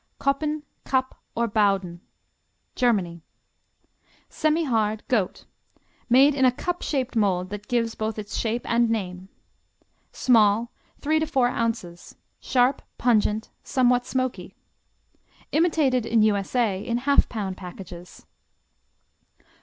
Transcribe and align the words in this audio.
Koppen, 0.19 0.63
Cup, 0.83 1.21
or 1.35 1.47
Bauden 1.47 1.99
Germany 2.73 3.21
Semihard; 4.31 5.01
goat; 5.07 5.45
made 6.09 6.33
in 6.33 6.43
a 6.43 6.51
cup 6.51 6.81
shaped 6.81 7.15
mold 7.15 7.51
that 7.51 7.67
gives 7.67 7.93
both 7.93 8.17
its 8.17 8.35
shape 8.35 8.67
and 8.67 8.89
name. 8.89 9.29
Small, 10.11 10.71
three 10.99 11.19
to 11.19 11.27
four 11.27 11.49
ounces; 11.49 12.15
sharp; 12.39 12.81
pungent; 12.97 13.51
somewhat 13.61 14.07
smoky. 14.07 14.55
Imitated 15.51 16.07
in 16.07 16.23
U.S.A. 16.23 16.83
in 16.83 16.97
half 16.97 17.29
pound 17.29 17.55
packages. 17.55 18.25